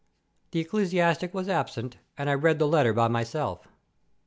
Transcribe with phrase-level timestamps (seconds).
[0.49, 3.67] "The ecclesiastic was absent, and I read the letter by myself.